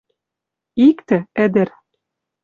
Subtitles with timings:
[0.87, 1.69] Иктӹ, ӹдӹр